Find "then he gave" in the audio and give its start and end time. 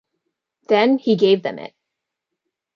0.67-1.43